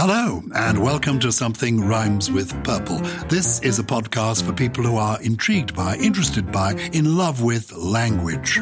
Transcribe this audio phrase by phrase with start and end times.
[0.00, 2.98] Hello, and welcome to Something Rhymes with Purple.
[3.28, 7.72] This is a podcast for people who are intrigued by, interested by, in love with
[7.72, 8.60] language.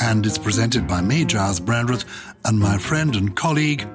[0.00, 2.04] And it's presented by me, Gyles Brandreth,
[2.44, 3.88] and my friend and colleague,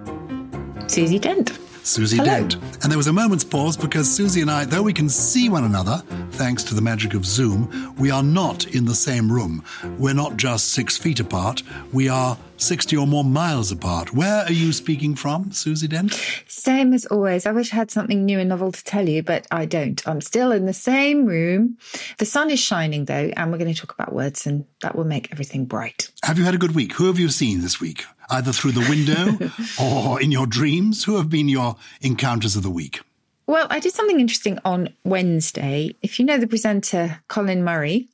[0.87, 1.57] Susie Dent.
[1.83, 2.29] Susie Hello.
[2.29, 2.55] Dent.
[2.83, 5.63] And there was a moment's pause because Susie and I, though we can see one
[5.63, 9.63] another, thanks to the magic of Zoom, we are not in the same room.
[9.97, 11.63] We're not just six feet apart,
[11.93, 14.13] we are 60 or more miles apart.
[14.13, 16.13] Where are you speaking from, Susie Dent?
[16.47, 17.45] Same as always.
[17.45, 20.05] I wish I had something new and novel to tell you, but I don't.
[20.07, 21.77] I'm still in the same room.
[22.17, 25.03] The sun is shining though, and we're going to talk about words, and that will
[25.03, 26.09] make everything bright.
[26.23, 26.93] Have you had a good week?
[26.93, 28.05] Who have you seen this week?
[28.29, 31.03] Either through the window or in your dreams?
[31.03, 33.01] Who have been your encounters of the week?
[33.45, 35.95] Well, I did something interesting on Wednesday.
[36.01, 38.07] If you know the presenter Colin Murray,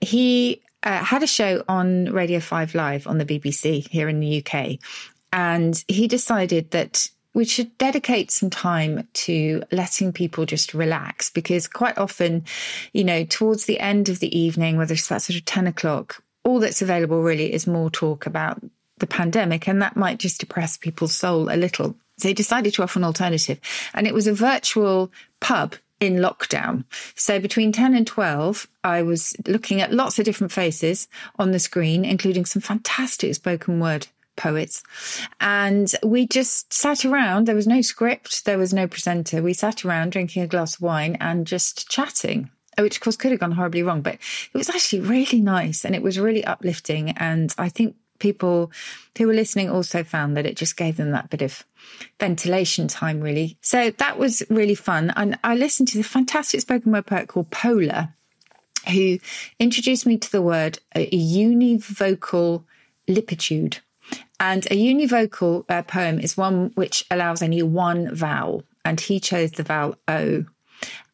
[0.00, 4.44] he uh, had a show on Radio 5 Live on the BBC here in the
[4.44, 4.78] UK.
[5.32, 11.66] And he decided that we should dedicate some time to letting people just relax because
[11.66, 12.44] quite often,
[12.92, 16.22] you know, towards the end of the evening, whether it's that sort of 10 o'clock,
[16.44, 18.62] all that's available really is more talk about
[18.98, 21.96] the pandemic, and that might just depress people's soul a little.
[22.18, 23.58] So he decided to offer an alternative,
[23.92, 25.10] and it was a virtual
[25.40, 25.74] pub
[26.04, 26.84] in lockdown.
[27.14, 31.58] So between 10 and 12, I was looking at lots of different faces on the
[31.58, 34.82] screen, including some fantastic spoken word poets.
[35.40, 37.46] And we just sat around.
[37.46, 39.42] There was no script, there was no presenter.
[39.42, 42.50] We sat around drinking a glass of wine and just chatting.
[42.76, 45.94] Which, of course, could have gone horribly wrong, but it was actually really nice and
[45.94, 47.10] it was really uplifting.
[47.10, 48.70] And I think people
[49.18, 51.64] who were listening also found that it just gave them that bit of
[52.18, 53.56] ventilation time, really.
[53.60, 55.12] So that was really fun.
[55.16, 58.14] And I listened to the fantastic spoken word poet called Polar,
[58.90, 59.18] who
[59.58, 62.64] introduced me to the word a univocal
[63.08, 63.78] lipitude.
[64.40, 68.64] And a univocal uh, poem is one which allows only one vowel.
[68.84, 70.44] And he chose the vowel O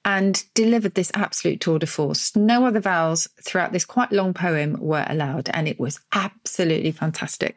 [0.04, 2.34] and delivered this absolute tour de force.
[2.34, 7.56] No other vowels throughout this quite long poem were allowed, and it was absolutely fantastic.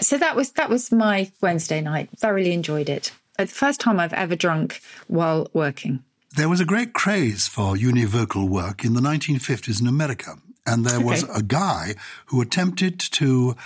[0.00, 2.10] So that was that was my Wednesday night.
[2.16, 3.12] Thoroughly enjoyed it.
[3.38, 6.04] It's the first time I've ever drunk while working.
[6.36, 10.36] There was a great craze for univocal work in the 1950s in America.
[10.66, 11.32] And there was Okay.
[11.34, 11.94] a guy
[12.26, 13.56] who attempted to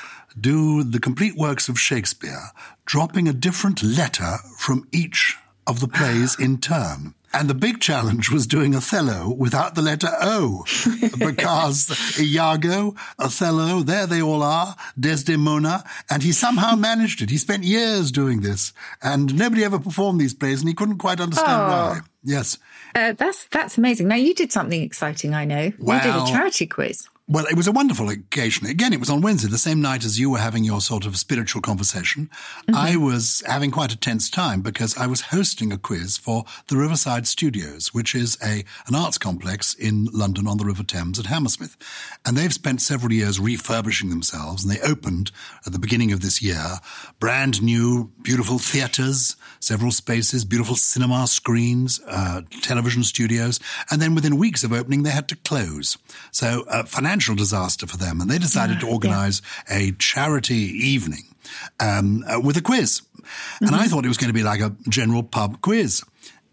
[0.40, 2.50] do the complete works of Shakespeare,
[2.86, 5.36] dropping a different letter from each
[5.66, 7.14] of the plays in turn.
[7.36, 10.64] And the big challenge was doing Othello without the letter O,
[11.18, 11.90] because
[12.20, 17.30] Iago, Othello, there they all are, Desdemona, and he somehow managed it.
[17.30, 18.72] He spent years doing this,
[19.02, 21.66] and nobody ever performed these plays, and he couldn't quite understand Oh.
[21.68, 22.00] why.
[22.22, 22.58] Yes.
[22.94, 24.08] Uh, that's that's amazing.
[24.08, 25.34] Now you did something exciting.
[25.34, 25.64] I know.
[25.64, 27.08] you did a charity quiz.
[27.26, 28.66] Well, it was a wonderful occasion.
[28.66, 31.16] Again, it was on Wednesday, the same night as you were having your sort of
[31.16, 32.28] spiritual conversation.
[32.74, 36.76] I was having quite a tense time because I was hosting a quiz for the
[36.76, 41.24] Riverside Studios, which is a an arts complex in London on the River Thames at
[41.24, 41.78] Hammersmith.
[42.26, 45.30] And they've spent several years refurbishing themselves, and they opened
[45.64, 46.78] at the beginning of this year
[47.20, 54.36] brand new, beautiful theatres, several spaces, beautiful cinema screens, uh, television studios, and then within
[54.36, 55.96] weeks of opening, they had to close.
[56.30, 56.84] So a
[57.14, 61.22] financial disaster for them, and they decided to organise a charity evening
[61.78, 63.02] um, uh, with a quiz.
[63.60, 66.02] And I thought it was going to be like a general pub quiz.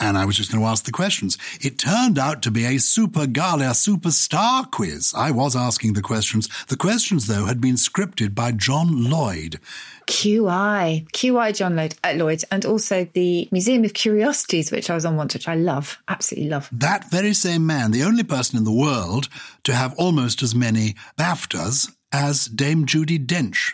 [0.01, 1.37] And I was just going to ask the questions.
[1.61, 5.13] It turned out to be a super gala superstar quiz.
[5.15, 6.49] I was asking the questions.
[6.65, 9.59] The questions, though, had been scripted by John Lloyd.
[10.07, 15.05] QI, QI John Lloyd, uh, Lloyd, and also the Museum of Curiosities, which I was
[15.05, 16.67] on once, which I love, absolutely love.
[16.71, 19.29] That very same man, the only person in the world
[19.63, 23.71] to have almost as many BAFTAs as Dame Judi Dench.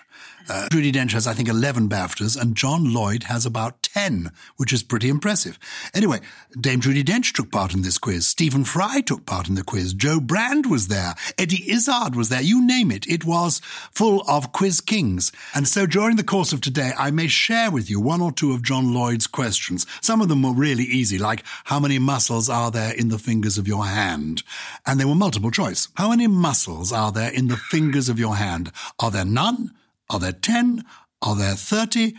[0.49, 4.71] Uh, Judi Dench has, I think, 11 BAFTAs, and John Lloyd has about 10, which
[4.71, 5.59] is pretty impressive.
[5.93, 6.19] Anyway,
[6.59, 8.27] Dame Judi Dench took part in this quiz.
[8.27, 9.93] Stephen Fry took part in the quiz.
[9.93, 11.15] Jo Brand was there.
[11.37, 12.41] Eddie Izzard was there.
[12.41, 13.05] You name it.
[13.07, 13.59] It was
[13.91, 15.31] full of quiz kings.
[15.53, 18.53] And so during the course of today, I may share with you one or two
[18.53, 19.85] of John Lloyd's questions.
[20.01, 23.57] Some of them were really easy, like how many muscles are there in the fingers
[23.57, 24.43] of your hand?
[24.85, 25.89] And they were multiple choice.
[25.95, 28.71] How many muscles are there in the fingers of your hand?
[28.99, 29.73] Are there none?
[30.09, 30.83] Are there 10?
[31.21, 32.13] Are there 30?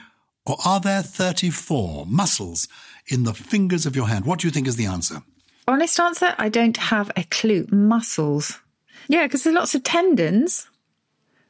[0.46, 2.68] Or are there 34 muscles
[3.06, 4.24] in the fingers of your hand?
[4.24, 5.22] What do you think is the answer?
[5.66, 7.66] Honest answer, I don't have a clue.
[7.70, 8.58] Muscles.
[9.08, 10.68] Yeah, because there's lots of tendons,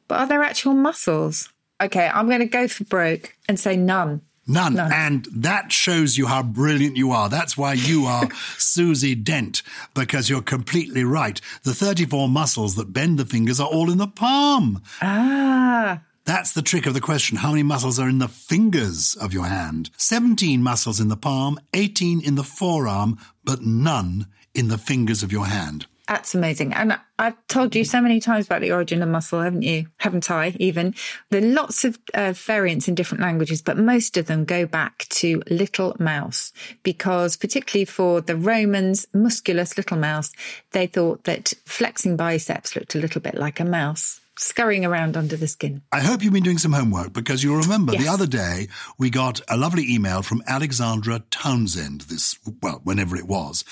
[0.07, 1.49] but are there actual muscles?
[1.81, 4.21] Okay, I'm going to go for broke and say none.
[4.45, 4.73] None.
[4.73, 4.91] None.
[4.91, 7.29] And that shows you how brilliant you are.
[7.29, 8.27] That's why you are
[8.57, 9.61] Susie Dent,
[9.93, 11.39] because you're completely right.
[11.63, 14.81] The 34 muscles that bend the fingers are all in the palm.
[15.01, 17.37] Ah, That's the trick of the question.
[17.37, 19.89] How many muscles are in the fingers of your hand?
[19.97, 25.31] 17 muscles in the palm, 18 in the forearm, but none in the fingers of
[25.31, 25.87] your hand.
[26.07, 26.71] That's amazing.
[26.73, 29.87] And I've told you so many times about the origin of muscle, haven't you?
[29.97, 30.55] Haven't I?
[30.59, 30.93] Even
[31.31, 35.07] there are lots of uh, variants in different languages, but most of them go back
[35.09, 36.53] to little mouse
[36.83, 40.31] because, particularly for the Romans, musculus little mouse,
[40.73, 45.35] they thought that flexing biceps looked a little bit like a mouse scurrying around under
[45.35, 45.81] the skin.
[45.91, 48.03] I hope you've been doing some homework because you'll remember yes.
[48.03, 53.27] the other day we got a lovely email from Alexandra Townsend, this, well, whenever it
[53.27, 53.65] was.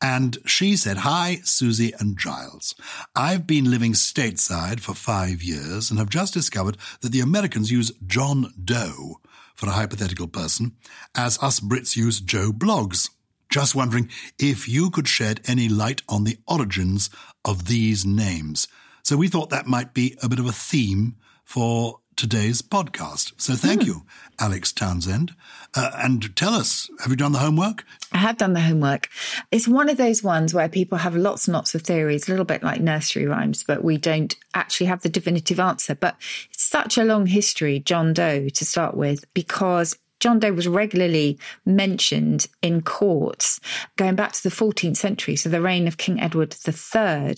[0.00, 2.74] And she said, Hi, Susie and Gyles.
[3.14, 7.92] I've been living stateside for five years and have just discovered that the Americans use
[8.06, 9.20] John Doe
[9.54, 10.72] for a hypothetical person,
[11.14, 13.10] as us Brits use Joe Bloggs.
[13.50, 17.10] Just wondering if you could shed any light on the origins
[17.44, 18.66] of these names.
[19.04, 23.34] So we thought that might be a bit of a theme for today's podcast.
[23.36, 23.88] So thank hmm.
[23.88, 24.06] you,
[24.40, 25.34] Alex Townsend.
[25.74, 27.84] Uh, and tell us, have you done the homework?
[28.12, 29.10] I have done the homework.
[29.50, 32.46] It's one of those ones where people have lots and lots of theories, a little
[32.46, 35.94] bit like nursery rhymes, but we don't actually have the definitive answer.
[35.94, 36.16] But
[36.50, 41.38] it's such a long history, John Doe, to start with, because John Doe was regularly
[41.66, 43.60] mentioned in courts
[43.96, 47.36] going back to the 14th century, so the reign of King Edward III,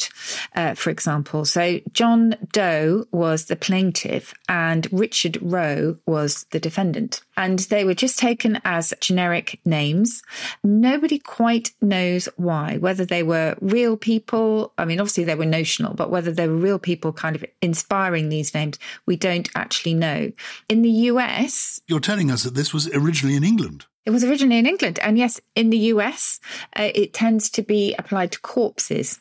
[0.55, 1.45] uh, for example.
[1.45, 7.23] So John Doe was the plaintiff and Richard Roe was the defendant.
[7.37, 10.23] And they were just taken as generic names.
[10.63, 14.73] Nobody quite knows why, whether they were real people.
[14.79, 18.29] I mean, obviously they were notional, but whether they were real people kind of inspiring
[18.29, 20.31] these names, we don't actually know.
[20.69, 21.81] In the US.
[21.89, 23.87] You're telling us that this was originally in England.
[24.05, 24.99] It was originally in England.
[24.99, 26.41] And yes, in the US,
[26.79, 29.19] uh, it tends to be applied to corpses.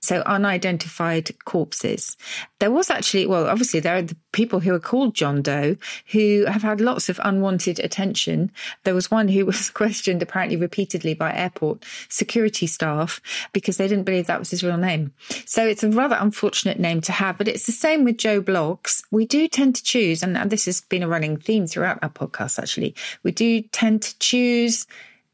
[0.00, 2.16] So unidentified corpses.
[2.58, 5.76] There was actually, well, obviously there are the people who are called John Doe
[6.10, 8.50] who have had lots of unwanted attention.
[8.84, 13.20] There was one who was questioned apparently repeatedly by airport security staff
[13.52, 15.12] because they didn't believe that was his real name.
[15.46, 19.02] So it's a rather unfortunate name to have, but it's the same with Joe Bloggs.
[19.10, 22.58] We do tend to choose, and this has been a running theme throughout our podcast
[22.58, 24.86] actually, we do tend to choose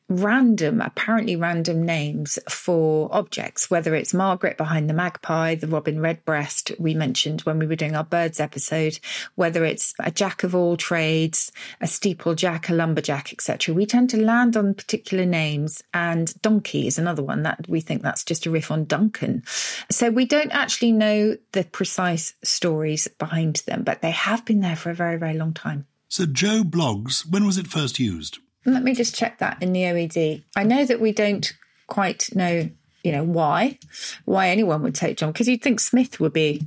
[0.09, 6.73] random, apparently random names for objects, whether it's Margaret behind the magpie, the robin redbreast
[6.79, 8.99] we mentioned when we were doing our birds episode,
[9.35, 13.75] whether it's a jack of all trades, a steeplejack, a lumberjack, etc.
[13.75, 18.03] We tend to land on particular names, and donkey is another one that we think
[18.03, 19.43] that's just a riff on Duncan.
[19.91, 24.77] So we don't actually know the precise stories behind them, but they have been there
[24.77, 25.87] for a very, very long time.
[26.09, 28.39] So Joe Bloggs, when was it first used?
[28.65, 30.45] Let me just check that in the OED.
[30.57, 31.53] I know that we don't
[31.87, 32.69] quite know,
[33.03, 33.79] you know, why,
[34.25, 36.63] why anyone would take John, because you'd think Smith would be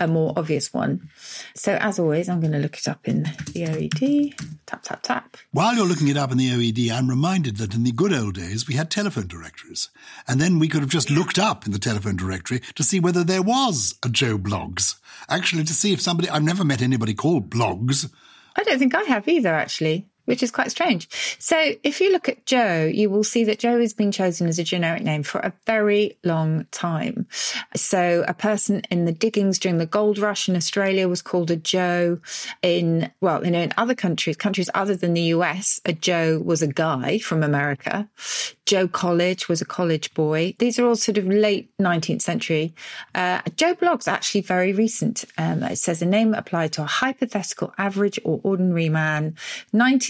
[0.00, 1.10] a more obvious one.
[1.54, 4.34] So as always, I'm going to look it up in the OED.
[4.66, 5.36] Tap, tap, tap.
[5.50, 8.34] While you're looking it up in the OED, I'm reminded that in the good old
[8.34, 9.90] days, we had telephone directories.
[10.26, 13.24] And then we could have just looked up in the telephone directory to see whether
[13.24, 14.94] there was a Joe Bloggs.
[15.28, 18.10] Actually, to see if somebody, I've never met anybody called Bloggs.
[18.56, 21.08] I don't think I have either, actually which is quite strange.
[21.38, 24.58] So if you look at Joe, you will see that Joe has been chosen as
[24.58, 27.26] a generic name for a very long time.
[27.74, 31.56] So a person in the diggings during the gold rush in Australia was called a
[31.56, 32.18] Joe.
[32.62, 36.62] In, well, you know, in other countries, countries other than the US, a Joe was
[36.62, 38.08] a guy from America.
[38.66, 40.54] Joe College was a college boy.
[40.58, 42.74] These are all sort of late 19th century.
[43.14, 45.24] Uh, Joe Blog's actually very recent.
[45.36, 49.36] Um, it says a name applied to a hypothetical average or ordinary man.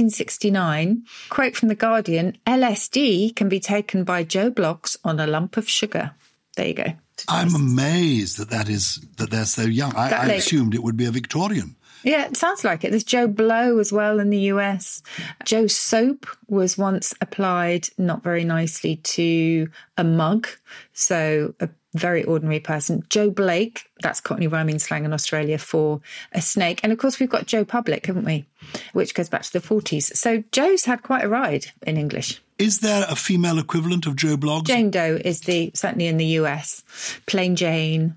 [0.03, 5.57] 1969, quote from The Guardian LSD can be taken by Joe Bloggs on a lump
[5.57, 6.13] of sugar.
[6.57, 6.93] There you go.
[7.29, 9.95] I'm amazed that that is that they're so young.
[9.95, 11.77] I, I assumed it would be a Victorian.
[12.03, 12.91] Yeah, it sounds like it.
[12.91, 15.03] There's Joe Blow as well in the US.
[15.45, 20.49] Joe Soap was once applied not very nicely to a mug.
[20.93, 23.05] So a very ordinary person.
[23.11, 26.01] Joe Blake, that's Cockney rhyming slang in Australia for
[26.33, 26.81] a snake.
[26.83, 28.47] And of course, we've got Joe Public, haven't we?
[28.93, 30.17] Which goes back to the 40s.
[30.17, 32.41] So Joe's had quite a ride in English.
[32.59, 34.67] Is there a female equivalent of Joe Bloggs?
[34.67, 36.85] Jane Doe is the certainly in the US.
[37.27, 38.17] Plain Jane,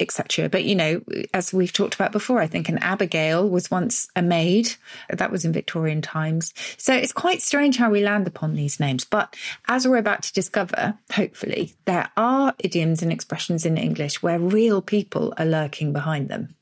[0.00, 0.48] etc.
[0.48, 1.02] But you know,
[1.32, 4.74] as we've talked about before, I think an Abigail was once a maid.
[5.10, 6.52] That was in Victorian times.
[6.76, 9.04] So it's quite strange how we land upon these names.
[9.04, 9.36] But
[9.68, 14.82] as we're about to discover, hopefully, there are idioms and expressions in English where real
[14.82, 16.54] people are lurking behind them.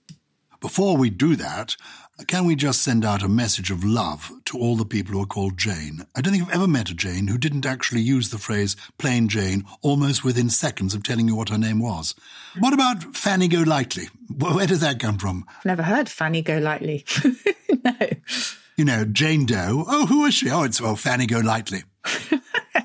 [0.63, 1.77] Before we do that,
[2.29, 5.27] can we just send out a message of love to all the people who are
[5.27, 6.07] called Jane?
[6.15, 9.27] I don't think I've ever met a Jane who didn't actually use the phrase plain
[9.27, 12.15] Jane almost within seconds of telling you what her name was.
[12.61, 14.09] What about Fanny Golightly?
[14.39, 15.47] Where does that come from?
[15.65, 17.05] Never heard Fanny Golightly.
[17.85, 18.09] no.
[18.77, 19.85] You know, Jane Doe.
[19.89, 20.49] Oh, who is she?
[20.49, 21.83] Oh, it's well, Fanny Golightly.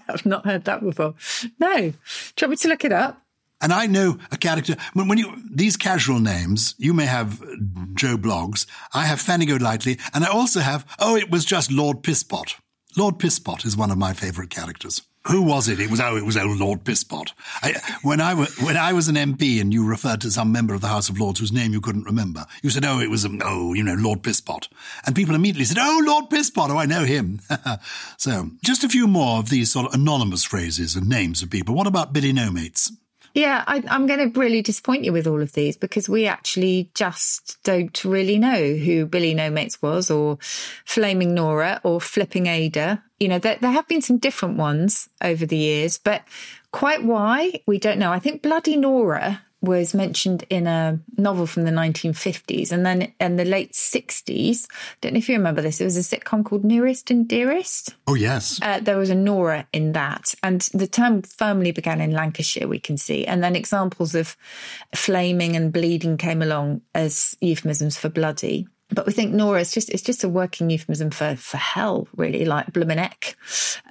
[0.09, 1.13] I've not heard that before.
[1.59, 1.75] No.
[1.75, 1.93] Do you
[2.41, 3.21] want me to look it up?
[3.59, 4.75] And I know a character.
[4.93, 7.41] When, when you these casual names, you may have
[7.95, 8.65] Joe Bloggs.
[8.93, 10.85] I have Fanny Golightly, and I also have.
[10.99, 12.55] Oh, it was just Lord Pisspot.
[12.95, 15.01] Lord Pisspot is one of my favourite characters.
[15.27, 15.79] Who was it?
[15.79, 17.33] It was oh, it was old Lord Pisspot.
[17.61, 20.73] I, when I was when I was an MP and you referred to some member
[20.73, 23.25] of the House of Lords whose name you couldn't remember, you said, "Oh, it was
[23.25, 24.69] um, oh, you know, Lord Pisspot,"
[25.05, 26.69] and people immediately said, "Oh, Lord Pisspot.
[26.69, 27.41] Oh, I know him."
[28.17, 31.75] so, just a few more of these sort of anonymous phrases and names of people.
[31.75, 32.91] What about Billy No Mates?
[33.37, 36.89] Yeah, I, am going to really disappoint you with all of these because we actually
[36.95, 40.39] just don't really know who Billy No Mates was or
[40.85, 43.03] Flaming Nora or Flipping Ada.
[43.19, 46.23] You know, there, there have been some different ones over the years, but
[46.71, 48.11] quite why, we don't know.
[48.11, 53.37] I think Bloody Nora was mentioned in a novel from the 1950s and then in
[53.37, 54.67] the late 60s.
[55.01, 55.81] Don't know if you remember this.
[55.81, 57.95] It was a sitcom called Nearest and Dearest.
[58.05, 58.59] Oh, yes.
[58.61, 60.33] Uh, there was a Nora in that.
[60.43, 63.25] And the term firmly began in Lancashire, we can see.
[63.25, 64.37] And then examples of
[64.93, 68.67] flaming and bleeding came along as euphemisms for bloody.
[68.89, 72.45] But we think Nora is just it's just a working euphemism for for hell, really,
[72.45, 73.35] like Blumeneck.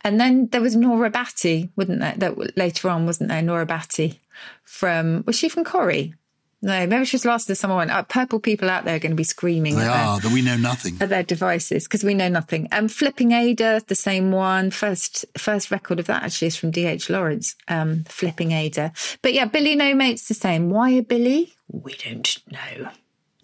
[0.05, 2.15] And then there was Nora Batty, wouldn't there?
[2.17, 3.43] That later on, wasn't there?
[3.43, 4.21] Nora Batty
[4.63, 6.15] from was she from Corrie?
[6.63, 7.91] No, maybe she was last of someone.
[7.91, 9.77] Uh, purple people out there are going to be screaming.
[9.77, 10.97] They are, that we know nothing.
[11.01, 12.67] At their devices, because we know nothing.
[12.73, 14.71] Um, Flipping Ada, the same one.
[14.71, 17.11] First first record of that actually is from D.H.
[17.11, 18.93] Lawrence, um, Flipping Ada.
[19.21, 20.71] But yeah, Billy No Mate's the same.
[20.71, 21.55] Why a Billy?
[21.69, 22.91] We don't know.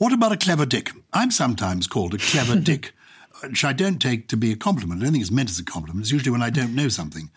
[0.03, 0.91] What about a clever dick?
[1.13, 2.93] I'm sometimes called a clever dick,
[3.41, 5.01] which I don't take to be a compliment.
[5.01, 6.03] I don't think it's meant as a compliment.
[6.03, 7.31] It's usually when I don't know something.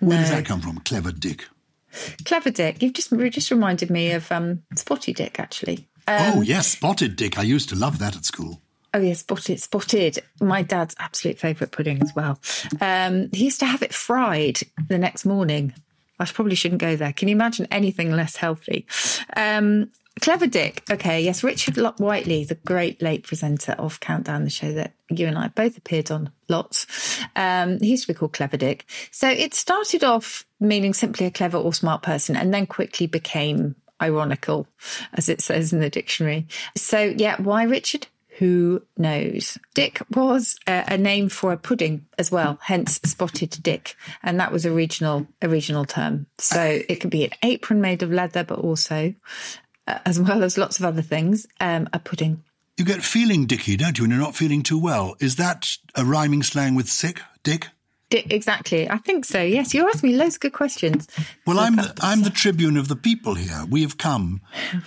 [0.00, 0.24] Where no.
[0.24, 0.80] does that come from?
[0.80, 1.48] Clever dick.
[2.26, 2.82] Clever Dick.
[2.82, 5.88] You've just just reminded me of um, Spotty Dick, actually.
[6.06, 7.38] Um, oh yes, Spotted Dick.
[7.38, 8.60] I used to love that at school.
[8.92, 10.18] Oh yes, spotted, spotted.
[10.42, 12.38] My dad's absolute favourite pudding as well.
[12.82, 15.72] Um, he used to have it fried the next morning.
[16.18, 17.14] I probably shouldn't go there.
[17.14, 18.86] Can you imagine anything less healthy?
[19.34, 20.82] Um, Clever Dick.
[20.90, 25.38] Okay, yes, Richard Whiteley, the great late presenter of Countdown, the show that you and
[25.38, 27.20] I both appeared on lots.
[27.36, 28.86] Um, he used to be called Clever Dick.
[29.10, 33.74] So it started off meaning simply a clever or smart person and then quickly became
[34.00, 34.66] ironical,
[35.14, 36.46] as it says in the dictionary.
[36.76, 38.06] So, yeah, why Richard?
[38.38, 39.58] Who knows?
[39.74, 44.50] Dick was a, a, name for a pudding as well, hence spotted dick, and that
[44.50, 46.24] was a regional a regional term.
[46.38, 49.12] So it could be an apron made of leather, but also
[50.04, 52.42] as well as lots of other things, um, a pudding.
[52.76, 55.14] You get feeling dicky, don't you, when you're not feeling too well?
[55.20, 57.68] Is that a rhyming slang with sick, dick?
[58.10, 58.90] exactly.
[58.90, 59.40] I think so.
[59.40, 61.06] Yes, you asked me loads of good questions.
[61.46, 63.64] Well, I'm the, I'm the tribune of the people here.
[63.68, 64.40] We have come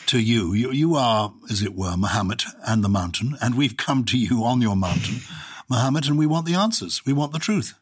[0.07, 0.53] to you.
[0.53, 0.71] you.
[0.71, 4.61] You are, as it were, Muhammad and the mountain, and we've come to you on
[4.61, 5.21] your mountain,
[5.69, 7.05] Muhammad, and we want the answers.
[7.05, 7.75] We want the truth.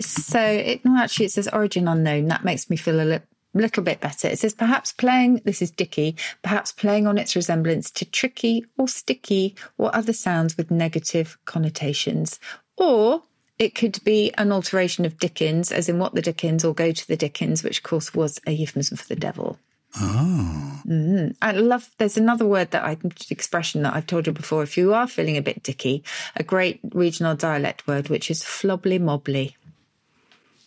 [0.00, 2.28] So, it, no, actually, it says origin unknown.
[2.28, 4.28] That makes me feel a little little bit better.
[4.28, 8.88] It says perhaps playing, this is Dicky, perhaps playing on its resemblance to tricky or
[8.88, 12.38] sticky or other sounds with negative connotations.
[12.76, 13.22] Or
[13.58, 17.08] it could be an alteration of Dickens, as in what the Dickens or go to
[17.08, 19.58] the Dickens, which of course was a euphemism for the devil.
[19.96, 20.80] Oh.
[20.86, 21.34] Mm.
[21.42, 22.96] I love, there's another word that I,
[23.30, 24.62] expression that I've told you before.
[24.62, 26.04] If you are feeling a bit dicky,
[26.36, 29.56] a great regional dialect word, which is flobly mobbly.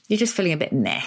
[0.07, 1.03] You're just feeling a bit meh.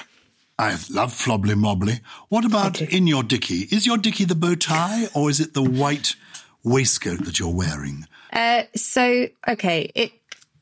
[0.59, 2.01] I love flobly mobbly.
[2.29, 3.69] What about in your dicky?
[3.71, 6.15] Is your dicky the bow tie or is it the white
[6.63, 8.07] waistcoat that you're wearing?
[8.33, 10.13] Uh, so, okay, it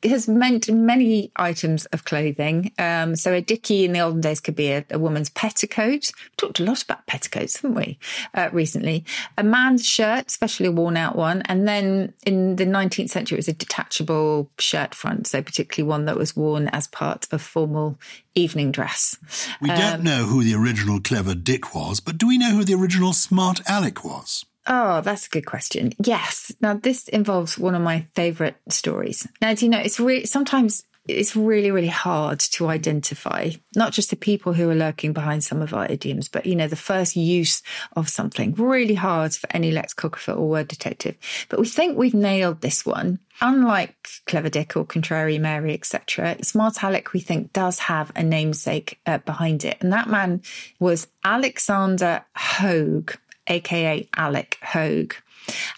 [0.05, 2.73] has meant many items of clothing.
[2.79, 6.11] Um, so a dicky in the olden days could be a, a, woman's petticoat.
[6.15, 7.99] We've talked a lot about petticoats, haven't we,
[8.35, 9.05] uh, recently?
[9.39, 11.43] A man's shirt, especially a worn out one.
[11.43, 15.27] And then in the 19th century, it was a detachable shirt front.
[15.27, 17.99] So particularly one that was worn as part of formal
[18.35, 19.17] evening dress.
[19.61, 22.65] We um, don't know who the original clever Dick was, but do we know who
[22.65, 24.45] the original smart Alec was?
[24.67, 25.93] Oh, that's a good question.
[26.03, 26.53] Yes.
[26.61, 29.27] Now, this involves one of my favorite stories.
[29.41, 34.11] Now, do you know, it's really sometimes it's really, really hard to identify not just
[34.11, 37.17] the people who are lurking behind some of our idioms, but you know, the first
[37.17, 37.63] use
[37.97, 38.55] of something.
[38.55, 41.17] Really hard for any lexicographer or word detective.
[41.49, 43.19] But we think we've nailed this one.
[43.41, 49.01] Unlike Clever Dick or Contrary Mary, etc., Smart Alec, we think, does have a namesake
[49.05, 49.79] uh, behind it.
[49.81, 50.43] And that man
[50.79, 55.15] was Alexander Hoag aka Alec Hoag.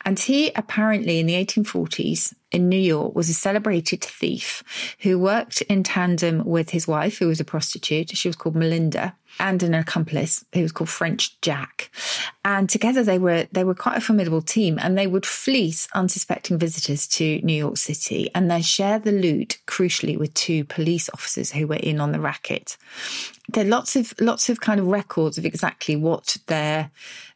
[0.04, 4.62] And he apparently in the 1840s in New York was a celebrated thief
[5.00, 8.16] who worked in tandem with his wife, who was a prostitute.
[8.16, 11.90] She was called Melinda and an accomplice who was called French Jack.
[12.44, 16.58] And together they were they were quite a formidable team and they would fleece unsuspecting
[16.58, 21.50] visitors to New York City and then share the loot crucially with two police officers
[21.50, 22.76] who were in on the racket.
[23.48, 26.90] There are lots of lots of kind of records of exactly what their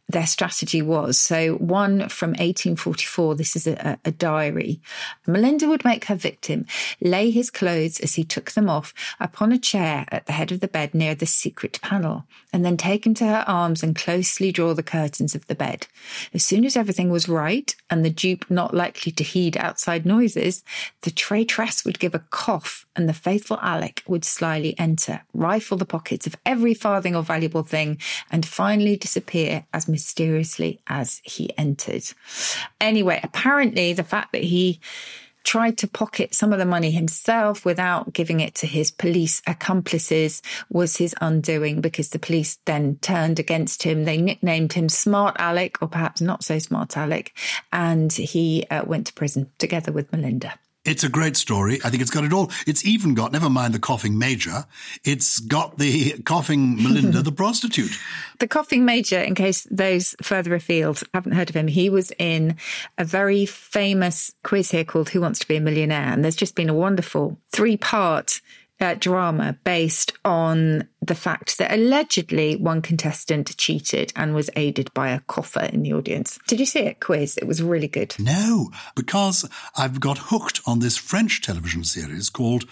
[0.08, 1.18] their strategy was.
[1.18, 4.80] So, one from 1844, this is a, a, diary.
[5.26, 6.66] Melinda would make her victim
[7.00, 10.60] lay his clothes as he took them off upon a chair at the head of
[10.60, 14.50] the bed near the secret panel, and then take him to her arms and closely
[14.50, 15.86] draw the curtains of the bed.
[16.32, 20.64] As soon as everything was right and the dupe not likely to heed outside noises,
[21.02, 25.84] the traitress would give a cough and the faithful Alec would slyly enter, rifle the
[25.84, 27.98] pockets of every farthing or valuable thing,
[28.30, 32.04] and finally disappear as mysteriously as he entered.
[32.80, 34.78] Anyway, apparently the fact that he
[35.42, 40.40] tried to pocket some of the money himself without giving it to his police accomplices
[40.70, 44.04] was his undoing because the police then turned against him.
[44.04, 47.32] They nicknamed him Smart Alec, or perhaps not so smart Alec,
[47.72, 50.54] and he uh, went to prison together with Melinda.
[50.88, 51.80] It's a great story.
[51.84, 52.50] I think it's got it all.
[52.66, 54.64] It's even got, never mind the coughing major,
[55.04, 57.90] it's got the coughing Melinda, the prostitute.
[58.38, 62.56] The coughing major, in case those further afield haven't heard of him, he was in
[62.96, 66.10] a very famous quiz here called Who Wants to Be a Millionaire?
[66.10, 68.40] And there's just been a wonderful three part
[68.80, 75.10] uh, drama based on the fact that allegedly one contestant cheated and was aided by
[75.10, 76.38] a cougher in the audience.
[76.46, 77.36] Did you see it, Quiz?
[77.36, 78.14] It was really good.
[78.18, 82.64] No, because I've got hooked on this French television series called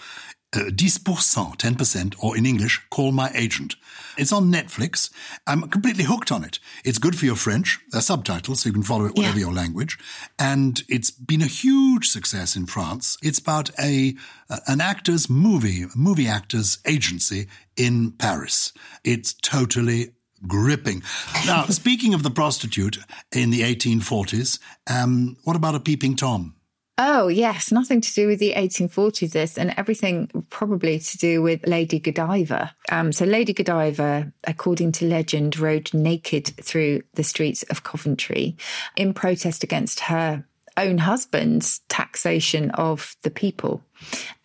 [0.55, 3.75] uh, 10%, 10%, or in English, Call My Agent.
[4.17, 5.11] It's on Netflix.
[5.45, 6.59] I'm completely hooked on it.
[6.83, 7.79] It's good for your French.
[7.91, 9.45] There are subtitles, so you can follow it whatever yeah.
[9.45, 9.97] your language.
[10.39, 13.17] And it's been a huge success in France.
[13.21, 14.15] It's about a
[14.49, 18.71] uh, an actor's movie, movie actor's agency in Paris.
[19.03, 20.13] It's totally
[20.47, 21.03] gripping.
[21.45, 22.97] Now, speaking of the prostitute
[23.33, 26.56] in the 1840s, um, what about a peeping Tom?
[26.99, 27.71] Oh, yes.
[27.71, 32.73] Nothing to do with the 1840s, this, and everything probably to do with Lady Godiva.
[32.91, 38.57] Um, so, Lady Godiva, according to legend, rode naked through the streets of Coventry
[38.95, 40.43] in protest against her
[40.75, 43.83] own husband's taxation of the people.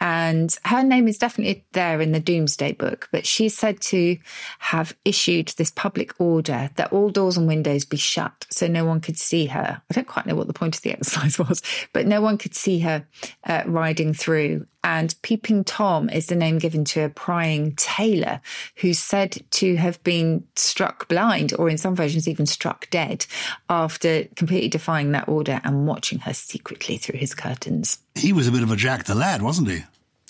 [0.01, 4.19] And her name is definitely there in the Domesday Book, but she's said to
[4.59, 9.01] have issued this public order that all doors and windows be shut so no one
[9.01, 9.81] could see her.
[9.91, 11.63] I don't quite know what the point of the exercise was,
[11.93, 13.07] but no one could see her
[13.45, 14.67] uh, riding through.
[14.85, 18.41] And Peeping Tom is the name given to a prying tailor
[18.77, 23.25] who's said to have been struck blind, or in some versions, even struck dead,
[23.69, 27.99] after completely defying that order and watching her secretly through his curtains.
[28.15, 29.85] He was a bit of a Jack the Lad, wasn't he?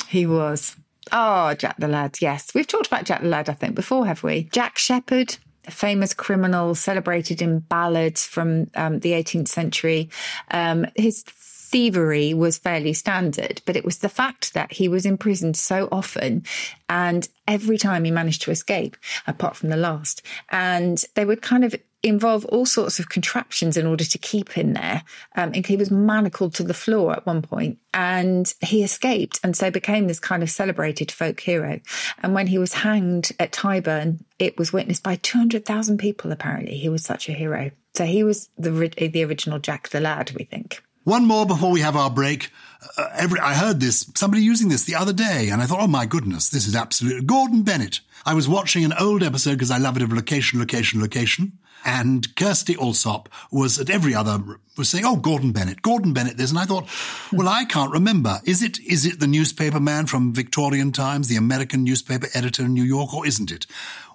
[0.08, 0.76] He was.
[1.10, 2.54] Oh, Jack the Lad, yes.
[2.54, 4.44] We've talked about Jack the Lad, I think, before, have we?
[4.52, 10.10] Jack Sheppard, a famous criminal celebrated in ballads from um, the 18th century.
[10.50, 11.24] Um, his
[11.72, 16.44] thievery was fairly standard, but it was the fact that he was imprisoned so often
[16.88, 18.96] and every time he managed to escape,
[19.26, 20.22] apart from the last.
[20.50, 24.72] And they would kind of involve all sorts of contraptions in order to keep him
[24.72, 25.02] there.
[25.36, 29.56] Um, and he was manacled to the floor at one point and he escaped and
[29.56, 31.80] so became this kind of celebrated folk hero.
[32.22, 36.76] And when he was hanged at Tyburn, it was witnessed by 200,000 people, apparently.
[36.76, 37.70] He was such a hero.
[37.94, 40.82] So he was the, the original Jack the Lad, we think.
[41.04, 42.50] One more before we have our break.
[42.96, 45.88] Uh, every, I heard this, somebody using this the other day, and I thought, oh
[45.88, 47.26] my goodness, this is absolute.
[47.26, 48.00] Gordon Bennett.
[48.24, 51.58] I was watching an old episode because I love it of location, location, location.
[51.84, 54.38] And Kirstie Allsopp was at every other
[54.76, 56.88] was saying, "Oh, Gordon Bennett, Gordon Bennett." This, and I thought,
[57.32, 58.40] well, I can't remember.
[58.44, 62.72] Is it is it the newspaper man from Victorian times, the American newspaper editor in
[62.72, 63.66] New York, or isn't it?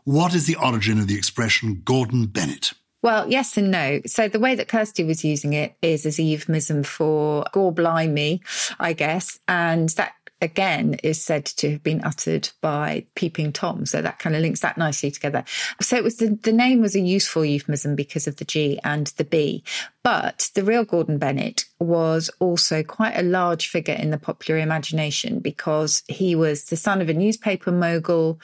[0.03, 2.73] What is the origin of the expression Gordon Bennett?
[3.03, 4.01] Well, yes and no.
[4.06, 8.41] So the way that Kirstie was using it is as a euphemism for gore blimey,
[8.80, 9.39] I guess.
[9.47, 13.86] And that again is said to have been uttered by Peeping Tom.
[13.86, 15.43] So that kind of links that nicely together.
[15.82, 19.08] So it was the, the name was a useful euphemism because of the G and
[19.17, 19.63] the B.
[20.04, 25.39] But the real Gordon Bennett was also quite a large figure in the popular imagination
[25.39, 28.39] because he was the son of a newspaper mogul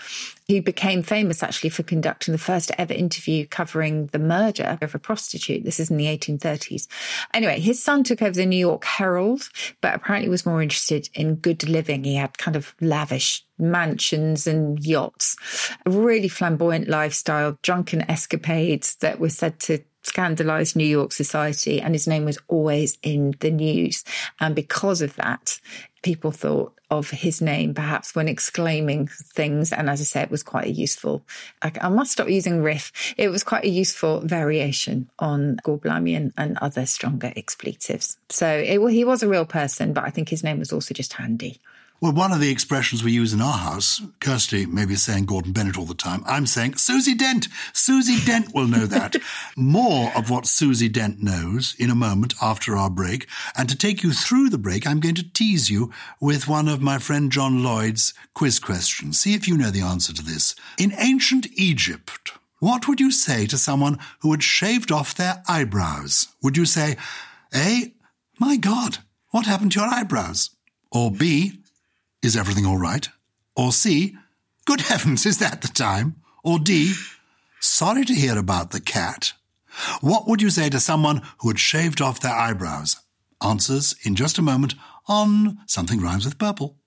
[0.50, 5.00] who became famous actually for conducting the first ever interview covering the murder of a
[5.00, 5.64] prostitute.
[5.64, 6.88] This is in the 1830s.
[7.34, 11.36] Anyway, his son took over the New York Herald, but apparently was more interested in
[11.36, 11.83] good living.
[11.88, 15.36] He had kind of lavish mansions and yachts,
[15.86, 21.96] a really flamboyant lifestyle, drunken escapades that were said to scandalized New York society, and
[21.96, 24.04] his name was always in the news.
[24.40, 25.60] And because of that,
[26.04, 29.72] people thought of his name perhaps when exclaiming things.
[29.72, 31.26] And as I said, it was quite a useful,
[31.62, 32.92] I, I must stop using riff.
[33.18, 38.18] It was quite a useful variation on Gorblimey and, other stronger expletives.
[38.30, 41.14] So it, he was a real person, but I think his name was also just
[41.14, 41.60] handy.
[42.04, 45.54] Well, one of the expressions we use in our house, Kirstie may be saying Gordon
[45.54, 46.22] Bennett all the time.
[46.26, 47.48] I'm saying Susie Dent.
[47.72, 49.16] Susie Dent will know that.
[49.56, 53.26] More of what Susie Dent knows in a moment after our break.
[53.56, 56.82] And to take you through the break, I'm going to tease you with one of
[56.82, 59.18] my friend John Lloyd's quiz questions.
[59.18, 60.56] See if you know the answer to this.
[60.78, 66.28] In ancient Egypt, what would you say to someone who had shaved off their eyebrows?
[66.42, 66.98] Would you say,
[67.56, 67.94] A,
[68.42, 68.98] my God,
[69.30, 70.50] what happened to your eyebrows?
[70.92, 71.63] Or B,
[72.24, 73.08] is everything all right?
[73.56, 74.16] Or C,
[74.66, 76.16] Good heavens, is that the time?
[76.44, 76.94] Or D,
[77.60, 79.32] Sorry to hear about the cat.
[80.02, 82.98] What would you say to someone who had shaved off their eyebrows?
[83.42, 84.76] Answers in just a moment
[85.08, 86.78] on Something Rhymes with Purple.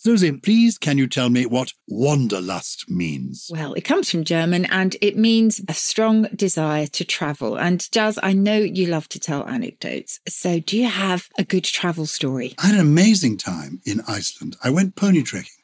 [0.00, 3.50] Susie, please can you tell me what Wanderlust means?
[3.52, 7.58] Well, it comes from German and it means a strong desire to travel.
[7.58, 10.20] And Jazz, I know you love to tell anecdotes.
[10.28, 12.54] So do you have a good travel story?
[12.58, 14.56] I had an amazing time in Iceland.
[14.62, 15.58] I went pony trekking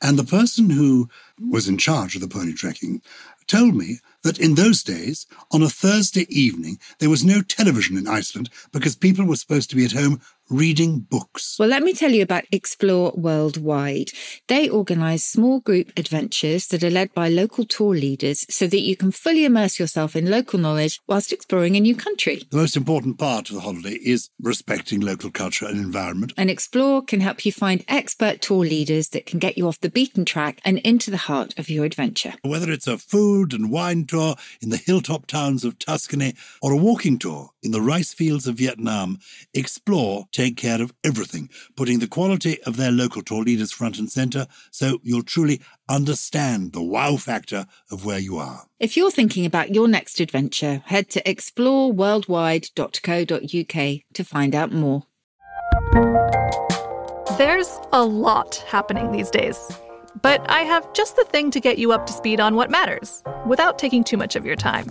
[0.00, 1.08] and the person who
[1.50, 3.02] was in charge of the pony trekking
[3.48, 8.06] told me that in those days, on a Thursday evening, there was no television in
[8.06, 11.56] Iceland because people were supposed to be at home reading books.
[11.58, 14.10] Well, let me tell you about Explore Worldwide.
[14.48, 18.96] They organise small group adventures that are led by local tour leaders so that you
[18.96, 22.42] can fully immerse yourself in local knowledge whilst exploring a new country.
[22.50, 26.32] The most important part of the holiday is respecting local culture and environment.
[26.36, 29.90] And Explore can help you find expert tour leaders that can get you off the
[29.90, 32.34] beaten track and into the heart of your adventure.
[32.42, 36.76] Whether it's a food and wine tour in the hilltop towns of Tuscany or a
[36.76, 39.18] walking tour in the rice fields of Vietnam,
[39.54, 44.10] Explore take care of everything, putting the quality of their local tour leaders front and
[44.10, 48.64] center so you'll truly understand the wow factor of where you are.
[48.78, 55.02] If you're thinking about your next adventure, head to exploreworldwide.co.uk to find out more.
[57.36, 59.70] There's a lot happening these days.
[60.22, 63.22] But I have just the thing to get you up to speed on what matters
[63.46, 64.90] without taking too much of your time.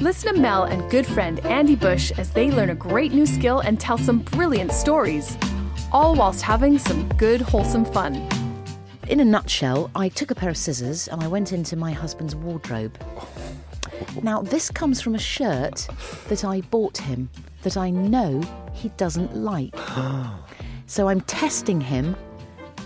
[0.00, 3.60] Listen to Mel and good friend Andy Bush as they learn a great new skill
[3.60, 5.36] and tell some brilliant stories,
[5.92, 8.26] all whilst having some good, wholesome fun.
[9.08, 12.34] In a nutshell, I took a pair of scissors and I went into my husband's
[12.34, 12.96] wardrobe.
[14.22, 15.86] Now, this comes from a shirt
[16.28, 17.28] that I bought him
[17.62, 19.74] that I know he doesn't like.
[20.88, 22.14] So I'm testing him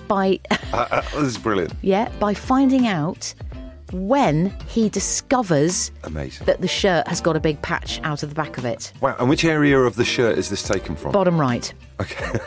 [0.09, 1.75] by, Uh, uh, this is brilliant.
[1.83, 3.35] yeah, by finding out
[3.93, 6.47] when he discovers Amazing.
[6.47, 8.93] that the shirt has got a big patch out of the back of it.
[9.01, 9.17] Wow.
[9.19, 11.13] And which area of the shirt is this taken from?
[11.13, 11.73] Bottom right.
[12.01, 12.39] Okay.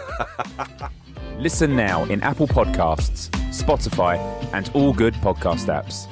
[1.37, 4.17] Listen now in Apple Podcasts, Spotify,
[4.53, 6.07] and all good podcast apps.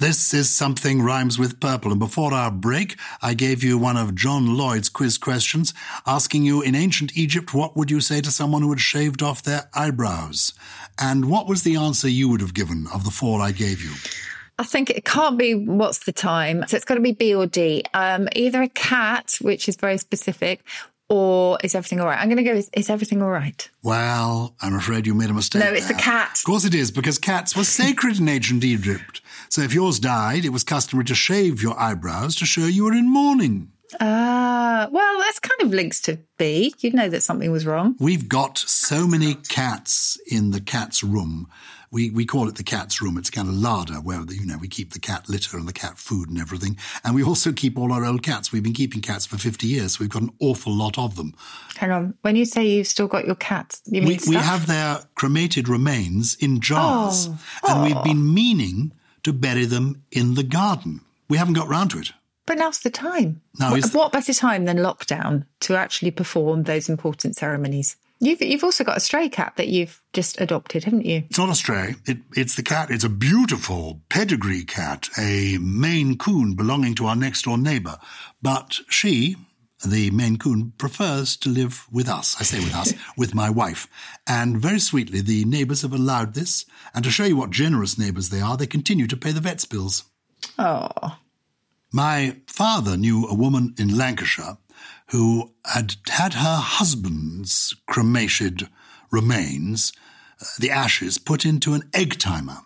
[0.00, 1.90] This is Something Rhymes with Purple.
[1.90, 5.74] And before our break, I gave you one of John Lloyd's quiz questions,
[6.06, 9.42] asking you in ancient Egypt, what would you say to someone who had shaved off
[9.42, 10.52] their eyebrows?
[11.00, 13.92] And what was the answer you would have given of the four I gave you?
[14.58, 16.64] I think it can't be what's the time.
[16.66, 17.84] So it's got to be B or D.
[17.94, 20.64] Um, either a cat, which is very specific,
[21.08, 22.18] or is everything all right?
[22.18, 23.70] I'm going to go with is everything all right?
[23.82, 25.62] Well, I'm afraid you made a mistake.
[25.62, 26.02] No, it's the there.
[26.02, 26.38] cat.
[26.38, 29.20] Of course it is, because cats were sacred in ancient Egypt.
[29.48, 32.92] So if yours died, it was customary to shave your eyebrows to show you were
[32.92, 33.70] in mourning.
[34.00, 36.74] Ah, well, that's kind of links to B.
[36.78, 37.96] You'd know that something was wrong.
[37.98, 41.48] We've got so many cats in the cat's room.
[41.90, 43.16] We we call it the cat's room.
[43.16, 45.96] It's kind of larder where you know we keep the cat litter and the cat
[45.96, 46.76] food and everything.
[47.02, 48.52] And we also keep all our old cats.
[48.52, 49.94] We've been keeping cats for fifty years.
[49.96, 51.32] So we've got an awful lot of them.
[51.76, 52.14] Hang on.
[52.20, 55.66] When you say you've still got your cats, you mean We, we have their cremated
[55.66, 57.38] remains in jars, Oh.
[57.66, 61.00] and we've been meaning to bury them in the garden.
[61.30, 62.12] We haven't got round to it.
[62.48, 63.42] But now's the time.
[63.58, 67.96] Now what, is- what better time than lockdown to actually perform those important ceremonies?
[68.20, 71.24] You've you've also got a stray cat that you've just adopted, haven't you?
[71.28, 71.94] It's not a stray.
[72.06, 72.90] It, it's the cat.
[72.90, 77.98] It's a beautiful pedigree cat, a Maine Coon belonging to our next door neighbour.
[78.42, 79.36] But she,
[79.86, 82.34] the Maine Coon, prefers to live with us.
[82.40, 83.86] I say with us, with my wife.
[84.26, 86.64] And very sweetly, the neighbours have allowed this.
[86.94, 89.66] And to show you what generous neighbours they are, they continue to pay the vet's
[89.66, 90.04] bills.
[90.58, 90.88] Oh,
[91.92, 94.58] My father knew a woman in Lancashire
[95.08, 98.68] who had had her husband's cremated
[99.10, 99.92] remains,
[100.40, 102.58] uh, the ashes, put into an egg timer.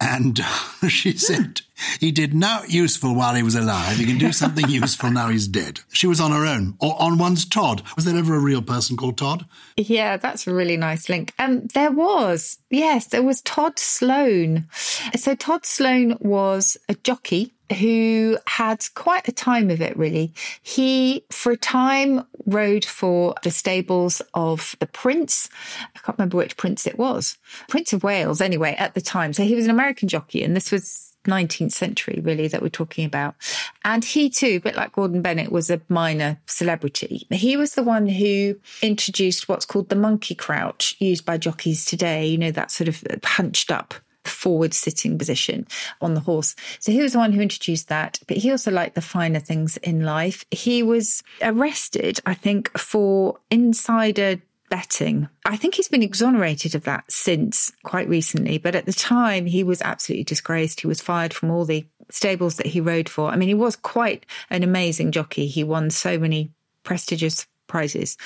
[0.00, 0.40] And
[0.88, 1.62] she said
[1.98, 3.96] he did not useful while he was alive.
[3.96, 5.80] He can do something useful now he's dead.
[5.92, 7.82] She was on her own, or on one's Todd.
[7.96, 9.44] Was there ever a real person called Todd?
[9.76, 11.34] yeah, that's a really nice link.
[11.38, 14.68] Um, there was yes, there was Todd Sloan.
[15.16, 20.32] So Todd Sloan was a jockey who had quite a time of it, really.
[20.62, 25.48] He, for a time, rode for the stables of the Prince.
[25.94, 27.38] I can't remember which prince it was.
[27.68, 29.32] Prince of Wales, anyway, at the time.
[29.32, 33.04] So he was an American jockey, and this was 19th century, really, that we're talking
[33.04, 33.34] about.
[33.84, 37.26] And he too, a bit like Gordon Bennett, was a minor celebrity.
[37.30, 42.26] He was the one who introduced what's called the monkey crouch, used by jockeys today,
[42.26, 43.94] you know, that sort of hunched up
[44.30, 45.66] forward sitting position
[46.00, 46.54] on the horse.
[46.78, 49.76] So he was the one who introduced that, but he also liked the finer things
[49.78, 50.44] in life.
[50.50, 54.40] He was arrested, I think, for insider
[54.70, 55.28] betting.
[55.44, 59.64] I think he's been exonerated of that since quite recently, but at the time he
[59.64, 60.80] was absolutely disgraced.
[60.80, 63.30] He was fired from all the stables that he rode for.
[63.30, 65.46] I mean, he was quite an amazing jockey.
[65.46, 66.52] He won so many
[66.84, 68.18] prestigious prizes.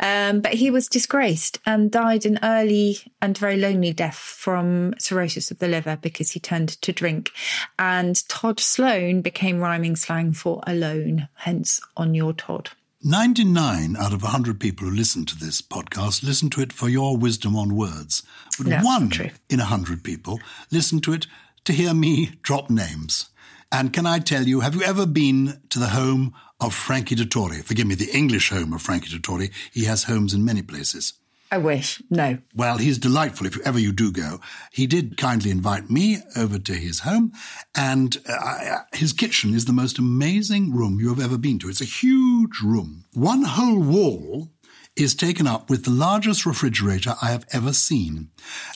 [0.00, 5.50] Um, but he was disgraced and died an early and very lonely death from cirrhosis
[5.50, 7.30] of the liver because he turned to drink.
[7.78, 12.70] And Todd Sloan became rhyming slang for alone, hence on your Todd.
[13.04, 17.16] 99 out of 100 people who listen to this podcast listen to it for your
[17.16, 18.24] wisdom on words.
[18.58, 19.12] But one
[19.48, 20.40] in 100 people
[20.72, 21.28] listen to it
[21.64, 23.30] to hear me drop names.
[23.70, 27.62] And can I tell you, have you ever been to the home of Frankie Dettori?
[27.62, 29.50] Forgive me, the English home of Frankie Dettori.
[29.72, 31.12] He has homes in many places.
[31.50, 32.02] I wish.
[32.10, 32.38] No.
[32.54, 34.40] Well, he's delightful if ever you do go.
[34.70, 37.32] He did kindly invite me over to his home,
[37.74, 41.70] and uh, I- his kitchen is the most amazing room you have ever been to.
[41.70, 43.04] It's a huge room.
[43.14, 44.50] One whole wall
[44.94, 48.28] is taken up with the largest refrigerator I have ever seen.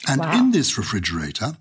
[0.08, 0.38] And Wow.
[0.38, 1.58] in this refrigerator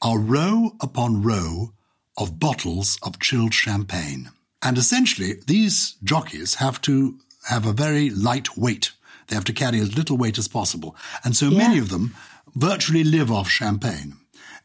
[0.00, 1.74] are row upon row
[2.16, 4.30] of bottles of chilled champagne.
[4.62, 8.92] And essentially, these jockeys have to have a very light weight.
[9.26, 10.96] They have to carry as little weight as possible.
[11.24, 12.14] And so many of them
[12.54, 14.16] virtually live off champagne.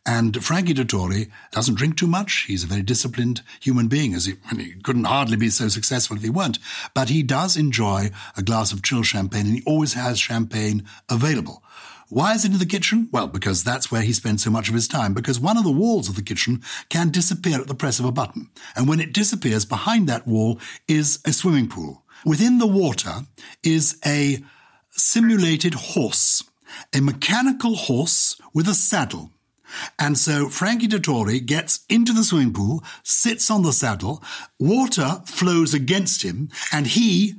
[0.05, 2.45] And Frankie Dettori doesn't drink too much.
[2.47, 6.23] He's a very disciplined human being, as he, he couldn't hardly be so successful if
[6.23, 6.57] he weren't.
[6.93, 11.63] But he does enjoy a glass of chilled champagne, and he always has champagne available.
[12.09, 13.07] Why is it in the kitchen?
[13.11, 15.71] Well, because that's where he spends so much of his time, because one of the
[15.71, 18.49] walls of the kitchen can disappear at the press of a button.
[18.75, 22.03] And when it disappears, behind that wall is a swimming pool.
[22.25, 23.21] Within the water
[23.63, 24.43] is a
[24.89, 26.43] simulated horse,
[26.93, 29.31] a mechanical horse with a saddle.
[29.99, 34.23] And so Frankie Dettori gets into the swimming pool, sits on the saddle,
[34.59, 37.35] water flows against him, and he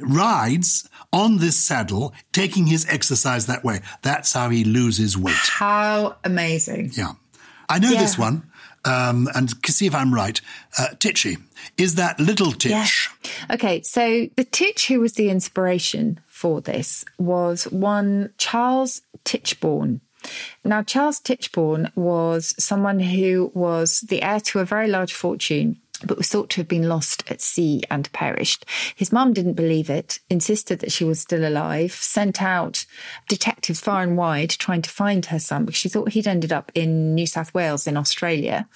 [0.00, 3.80] rides on this saddle, taking his exercise that way.
[4.02, 5.34] That's how he loses weight.
[5.36, 6.92] How amazing.
[6.94, 7.12] Yeah.
[7.68, 8.00] I know Yeah.
[8.02, 8.44] this one,
[8.84, 10.40] um, and see if I'm right.
[10.78, 11.36] Uh, Titchy.
[11.76, 13.08] Is that little Titch?
[13.50, 20.00] Okay, so the Titch who was the inspiration for this was one Charles Tichborne.
[20.64, 25.80] Now, Charles Tichborne was someone who was the heir to a very large fortune.
[26.04, 28.64] But was thought to have been lost at sea and perished.
[28.94, 32.86] His mum didn't believe it, insisted that she was still alive, sent out
[33.28, 36.72] detectives far and wide trying to find her son because she thought he'd ended up
[36.74, 38.68] in New South Wales in Australia.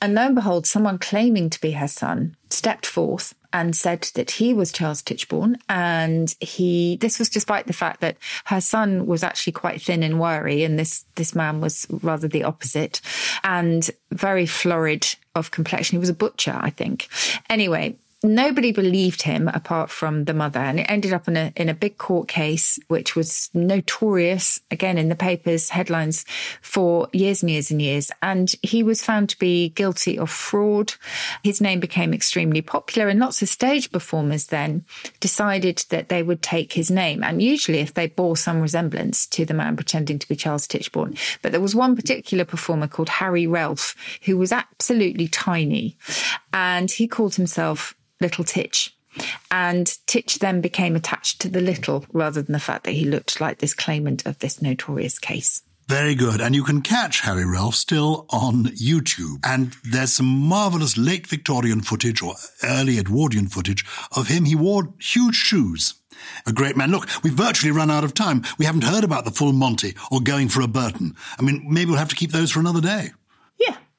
[0.00, 4.32] And lo and behold, someone claiming to be her son stepped forth and said that
[4.32, 5.56] he was Charles Tichborne.
[5.68, 10.18] And he, this was despite the fact that her son was actually quite thin and
[10.18, 13.00] wiry, and this, this man was rather the opposite
[13.44, 15.96] and very florid of complexion.
[15.96, 17.08] He was a butcher, I think.
[17.48, 20.58] Anyway, nobody believed him apart from the mother.
[20.58, 24.98] And it ended up in a in a big court case which was notorious again
[24.98, 26.24] in the papers headlines
[26.62, 28.10] for years and years and years.
[28.22, 30.94] And he was found to be guilty of fraud.
[31.42, 34.84] His name became extremely popular and lots of stage performers then
[35.20, 37.22] decided that they would take his name.
[37.22, 41.18] And usually if they bore some resemblance to the man pretending to be Charles Tichborne
[41.42, 45.96] but there was one particular performer called Harry Ralph who was absolutely tiny
[46.54, 48.96] and he called himself Little Titch.
[49.50, 53.40] And Titch then became attached to the little rather than the fact that he looked
[53.40, 55.62] like this claimant of this notorious case.
[55.86, 56.40] Very good.
[56.40, 59.40] And you can catch Harry Ralph still on YouTube.
[59.44, 63.84] And there's some marvelous late Victorian footage or early Edwardian footage
[64.16, 64.46] of him.
[64.46, 65.94] He wore huge shoes.
[66.46, 66.90] A great man.
[66.90, 68.44] Look, we've virtually run out of time.
[68.56, 71.16] We haven't heard about the full Monty or going for a Burton.
[71.38, 73.10] I mean, maybe we'll have to keep those for another day.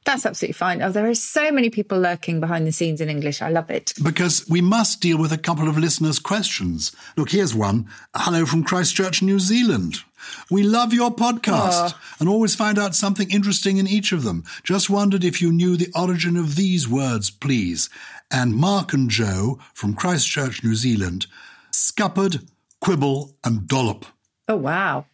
[0.05, 0.83] That's absolutely fine.
[0.83, 3.41] Oh, there are so many people lurking behind the scenes in English.
[3.41, 3.91] I love it.
[4.03, 6.95] Because we must deal with a couple of listeners' questions.
[7.17, 7.89] Look, here's one.
[8.15, 10.03] Hello from Christchurch, New Zealand.
[10.51, 11.99] We love your podcast oh.
[12.19, 14.43] and always find out something interesting in each of them.
[14.63, 17.89] Just wondered if you knew the origin of these words, please.
[18.31, 21.25] And Mark and Joe from Christchurch, New Zealand,
[21.71, 22.47] scuppered,
[22.79, 24.05] quibble, and dollop.
[24.47, 25.05] Oh, wow.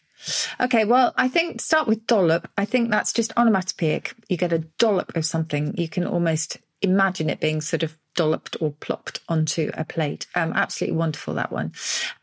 [0.59, 2.49] Okay, well, I think start with dollop.
[2.57, 4.13] I think that's just onomatopoeic.
[4.29, 5.73] You get a dollop of something.
[5.77, 10.27] You can almost imagine it being sort of dolloped or plopped onto a plate.
[10.35, 11.73] Um, absolutely wonderful, that one.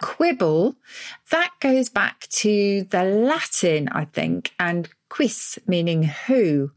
[0.00, 0.76] Quibble,
[1.30, 6.72] that goes back to the Latin, I think, and quis, meaning who.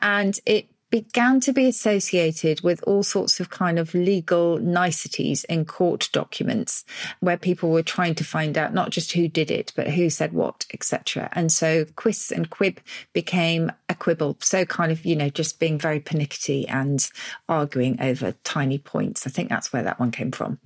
[0.00, 5.64] And it began to be associated with all sorts of kind of legal niceties in
[5.64, 6.84] court documents
[7.18, 10.32] where people were trying to find out not just who did it but who said
[10.32, 12.78] what etc and so quis and quib
[13.12, 17.10] became a quibble so kind of you know just being very pernickety and
[17.48, 20.60] arguing over tiny points i think that's where that one came from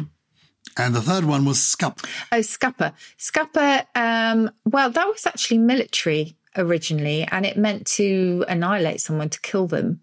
[0.77, 2.01] and the third one was scup.
[2.31, 2.93] Oh, scupper.
[3.17, 9.41] Scupper, um, well, that was actually military originally, and it meant to annihilate someone, to
[9.41, 10.01] kill them.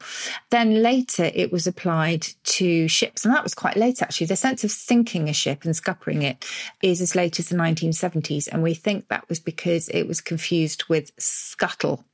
[0.49, 4.27] Then later it was applied to ships, and that was quite late actually.
[4.27, 6.45] The sense of sinking a ship and scuppering it
[6.81, 10.85] is as late as the 1970s, and we think that was because it was confused
[10.89, 12.05] with scuttle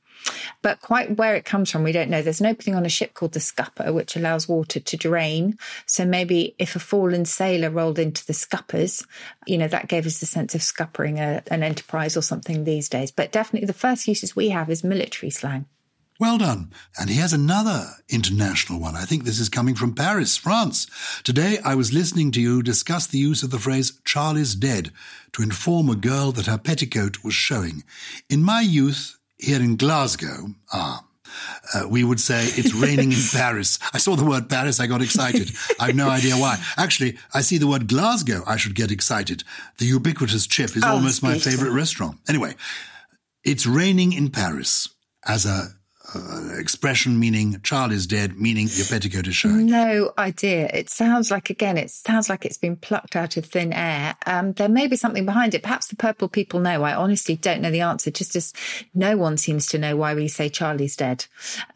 [0.62, 2.22] but quite where it comes from, we don't know.
[2.22, 5.58] There's an opening on a ship called the scupper, which allows water to drain.
[5.86, 9.04] So maybe if a fallen sailor rolled into the scuppers,
[9.46, 12.88] you know, that gave us the sense of scuppering a, an enterprise or something these
[12.88, 13.10] days.
[13.10, 15.66] But definitely the first uses we have is military slang.
[16.22, 16.70] Well done.
[17.00, 18.94] And here's another international one.
[18.94, 20.86] I think this is coming from Paris, France.
[21.24, 24.92] Today I was listening to you discuss the use of the phrase Charlie's dead
[25.32, 27.82] to inform a girl that her petticoat was showing.
[28.30, 31.04] In my youth, here in Glasgow, ah,
[31.74, 33.78] uh, we would say it's raining in Paris.
[33.92, 35.50] I saw the word Paris, I got excited.
[35.80, 36.62] I have no idea why.
[36.76, 39.42] Actually, I see the word Glasgow, I should get excited.
[39.78, 42.18] The ubiquitous chip is Oh, almost my favorite restaurant.
[42.28, 42.54] Anyway,
[43.44, 44.88] it's raining in Paris
[45.26, 45.68] as a
[46.14, 49.66] uh, expression meaning Charlie's dead, meaning your petticoat is showing.
[49.66, 50.68] No idea.
[50.72, 54.14] It sounds like, again, it sounds like it's been plucked out of thin air.
[54.26, 55.62] Um, there may be something behind it.
[55.62, 56.82] Perhaps the purple people know.
[56.82, 58.52] I honestly don't know the answer, just as
[58.94, 61.24] no one seems to know why we say Charlie's dead.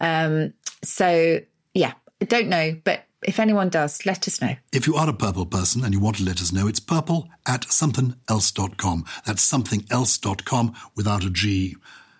[0.00, 1.40] Um, so,
[1.74, 2.76] yeah, I don't know.
[2.82, 4.56] But if anyone does, let us know.
[4.72, 7.28] If you are a purple person and you want to let us know, it's purple
[7.46, 9.04] at somethinelse.com.
[9.24, 11.76] That's somethinelse.com without a G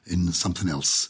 [0.07, 1.09] in something else.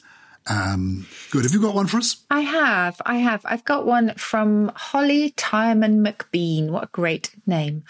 [0.49, 1.43] Um, good.
[1.43, 2.25] Have you got one for us?
[2.31, 3.03] I have.
[3.05, 3.43] I have.
[3.45, 6.71] I've got one from Holly Tyreman McBean.
[6.71, 7.83] What a great name.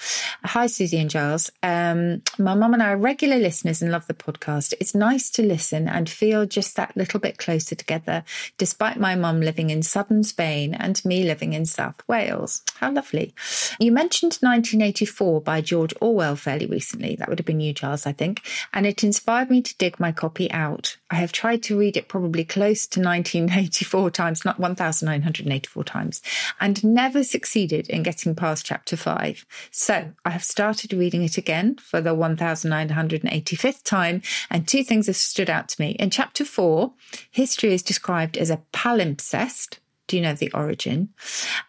[0.42, 1.50] Hi, Susie and Gyles.
[1.62, 4.72] Um, my mum and I are regular listeners and love the podcast.
[4.80, 8.24] It's nice to listen and feel just that little bit closer together,
[8.56, 12.62] despite my mum living in southern Spain and me living in South Wales.
[12.76, 13.34] How lovely.
[13.78, 17.16] You mentioned 1984 by George Orwell fairly recently.
[17.16, 18.42] That would have been you, Gyles, I think.
[18.72, 20.96] And it inspired me to dig my copy out.
[21.10, 26.22] I have tried to read it probably close to 1984 times, not 1984 times,
[26.60, 29.44] and never succeeded in getting past chapter five.
[29.70, 35.16] So I have started reading it again for the 1985th time, and two things have
[35.16, 35.90] stood out to me.
[35.92, 36.92] In chapter four,
[37.30, 39.78] history is described as a palimpsest.
[40.06, 41.08] Do you know the origin?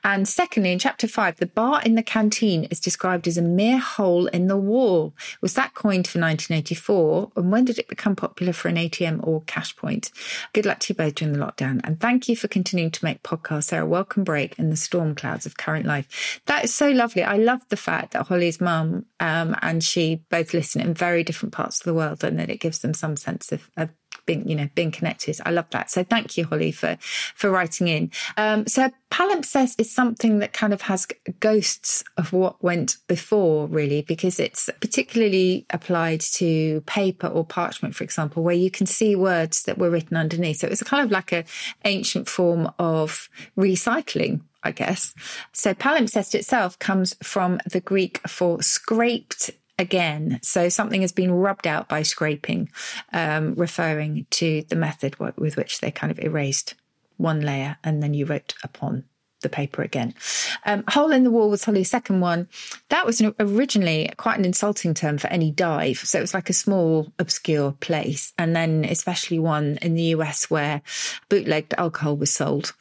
[0.03, 3.79] And secondly, in chapter five, the bar in the canteen is described as a mere
[3.79, 5.13] hole in the wall.
[5.41, 7.31] Was that coined for 1984?
[7.35, 10.11] And when did it become popular for an ATM or cash point?
[10.53, 11.81] Good luck to you both during the lockdown.
[11.83, 13.75] And thank you for continuing to make podcasts.
[13.77, 16.41] A welcome break in the storm clouds of current life.
[16.45, 17.23] That is so lovely.
[17.23, 21.53] I love the fact that Holly's mum um, and she both listen in very different
[21.53, 23.89] parts of the world and that it gives them some sense of, of
[24.27, 25.39] being, you know, being connected.
[25.43, 25.89] I love that.
[25.89, 28.11] So thank you, Holly, for for writing in.
[28.37, 31.07] Um, so palimpsest is something that kind of has
[31.39, 38.03] ghosts of what went before, really, because it's particularly applied to paper or parchment, for
[38.03, 40.59] example, where you can see words that were written underneath.
[40.59, 41.45] So it's kind of like a
[41.85, 44.41] ancient form of recycling.
[44.63, 45.15] I guess.
[45.53, 50.39] So palimpsest itself comes from the Greek for scraped again.
[50.41, 52.69] So something has been rubbed out by scraping,
[53.13, 56.75] um, referring to the method w- with which they kind of erased
[57.17, 59.03] one layer and then you wrote upon
[59.41, 60.13] the paper again.
[60.65, 62.47] Um, hole in the wall was Holly's second one.
[62.89, 65.99] That was an, originally quite an insulting term for any dive.
[65.99, 68.33] So it was like a small, obscure place.
[68.37, 70.81] And then especially one in the US where
[71.29, 72.73] bootlegged alcohol was sold.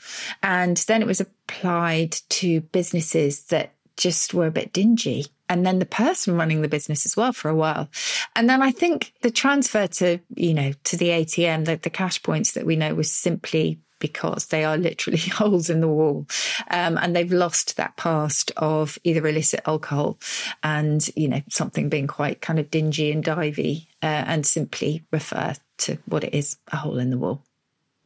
[0.43, 5.27] And then it was applied to businesses that just were a bit dingy.
[5.49, 7.89] And then the person running the business as well for a while.
[8.35, 12.23] And then I think the transfer to, you know, to the ATM, the, the cash
[12.23, 16.27] points that we know was simply because they are literally holes in the wall.
[16.71, 20.19] Um, and they've lost that past of either illicit alcohol
[20.63, 25.55] and, you know, something being quite kind of dingy and divey uh, and simply refer
[25.79, 27.43] to what it is, a hole in the wall.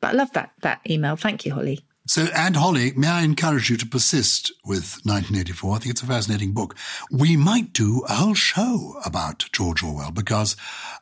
[0.01, 1.17] But I love that, that email.
[1.17, 1.85] Thank you, Holly.
[2.07, 5.77] So, and Holly, may I encourage you to persist with 1984?
[5.77, 6.75] I think it's a fascinating book.
[7.11, 10.57] We might do a whole show about George Orwell because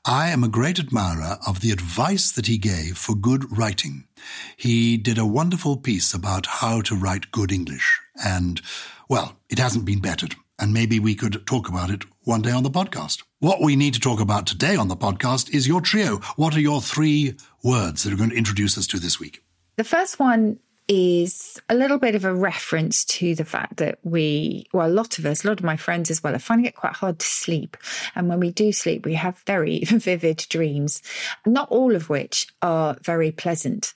[0.05, 4.05] I am a great admirer of the advice that he gave for good writing.
[4.57, 8.01] He did a wonderful piece about how to write good English.
[8.23, 8.61] And,
[9.09, 10.35] well, it hasn't been bettered.
[10.59, 13.23] And maybe we could talk about it one day on the podcast.
[13.39, 16.17] What we need to talk about today on the podcast is your trio.
[16.35, 19.45] What are your three words that are going to introduce us to this week?
[19.77, 20.59] The first one
[20.89, 25.19] is a little bit of a reference to the fact that we, well, a lot
[25.19, 27.27] of us, a lot of my friends as well, are finding it quite hard to
[27.27, 27.77] sleep.
[28.15, 31.03] And when we do sleep, we have very vivid dreams,
[31.47, 33.93] not all of which are very pleasant.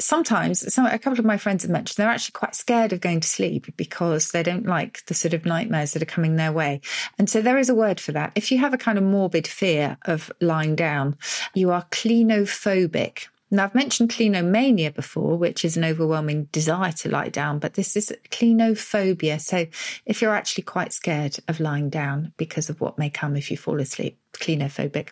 [0.00, 3.20] Sometimes, some, a couple of my friends have mentioned they're actually quite scared of going
[3.20, 6.80] to sleep because they don't like the sort of nightmares that are coming their way.
[7.18, 8.32] And so there is a word for that.
[8.34, 11.16] If you have a kind of morbid fear of lying down,
[11.54, 13.28] you are clinophobic.
[13.52, 17.96] Now, I've mentioned clinomania before, which is an overwhelming desire to lie down, but this
[17.96, 19.38] is clinophobia.
[19.42, 19.66] So
[20.06, 23.58] if you're actually quite scared of lying down because of what may come if you
[23.58, 25.10] fall asleep, clinophobic.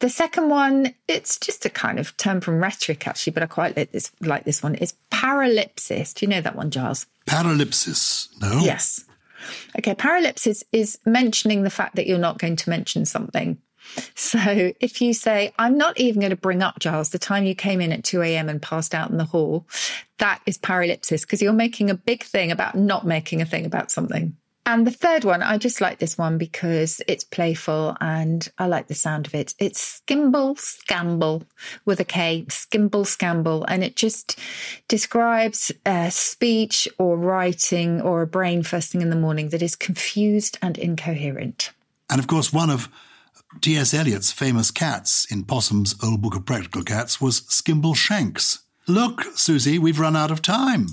[0.00, 3.74] The second one, it's just a kind of term from rhetoric, actually, but I quite
[3.74, 4.74] like this, like this one.
[4.74, 6.12] It's paralipsis.
[6.12, 7.06] Do you know that one, Gyles?
[7.26, 8.60] Paralipsis, no?
[8.62, 9.06] Yes.
[9.78, 13.56] Okay, paralipsis is mentioning the fact that you're not going to mention something.
[14.14, 17.54] So if you say, I'm not even going to bring up, Gyles, the time you
[17.54, 18.48] came in at 2 a.m.
[18.48, 19.66] and passed out in the hall,
[20.18, 23.90] that is paralipsis because you're making a big thing about not making a thing about
[23.90, 24.36] something.
[24.66, 28.88] And the third one, I just like this one because it's playful and I like
[28.88, 29.54] the sound of it.
[29.58, 31.44] It's skimble skamble
[31.86, 33.64] with a K, skimble skamble.
[33.66, 34.38] And it just
[34.86, 35.72] describes
[36.10, 40.76] speech or writing or a brain first thing in the morning that is confused and
[40.76, 41.72] incoherent.
[42.10, 42.90] And of course, one of
[43.60, 43.94] T.S.
[43.94, 48.58] Eliot's famous cats in Possum's Old Book of Practical Cats was Skimbleshanks.
[48.86, 50.86] Look, Susie, we've run out of time.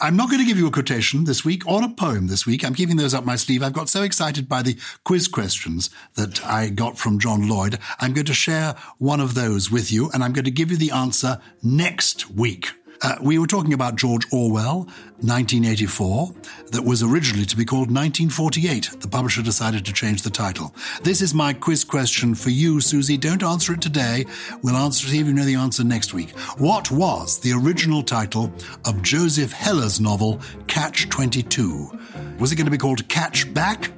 [0.00, 2.64] I'm not going to give you a quotation this week or a poem this week.
[2.64, 3.62] I'm keeping those up my sleeve.
[3.62, 7.78] I've got so excited by the quiz questions that I got from John Lloyd.
[7.98, 10.76] I'm going to share one of those with you and I'm going to give you
[10.76, 12.72] the answer next week.
[13.02, 14.86] Uh, we were talking about George Orwell,
[15.20, 16.34] 1984,
[16.72, 19.00] that was originally to be called 1948.
[19.00, 20.74] The publisher decided to change the title.
[21.02, 23.16] This is my quiz question for you, Susie.
[23.16, 24.26] Don't answer it today.
[24.62, 26.30] We'll answer, it if you know the answer next week.
[26.58, 28.52] What was the original title
[28.84, 31.98] of Joseph Heller's novel, Catch 22?
[32.38, 33.90] Was it going to be called Catch Back?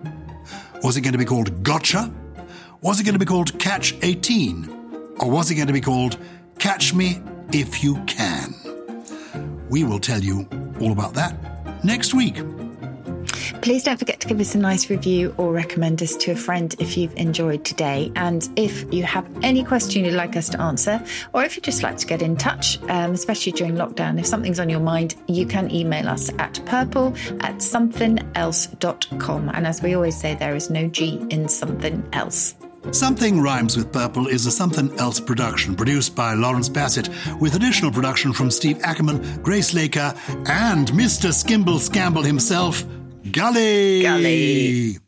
[0.83, 2.13] Was it going to be called Gotcha?
[2.81, 5.17] Was it going to be called Catch 18?
[5.19, 6.17] Or was it going to be called
[6.59, 7.21] Catch Me
[7.53, 8.68] If You Can?
[9.71, 10.49] We will tell you
[10.81, 12.43] all about that next week.
[13.61, 16.75] Please don't forget to give us a nice review or recommend us to a friend
[16.79, 18.13] if you've enjoyed today.
[18.17, 21.03] And if you have any question you'd like us to answer,
[21.33, 24.61] or if you'd just like to get in touch, um, especially during lockdown, if something's
[24.61, 27.09] on your mind, you can email us at purple
[27.41, 29.49] at somethingelse.com.
[29.51, 32.55] And as we always say, there is no G in something else.
[32.93, 37.09] Something Rhymes with Purple is a Something Else production produced by Lawrence Bassett
[37.41, 40.15] with additional production from Steve Ackerman, Grace Laker,
[40.47, 41.31] and Mr.
[41.33, 42.85] Skimble Skamble himself,
[43.33, 44.03] Gully.
[44.03, 44.99] Gully.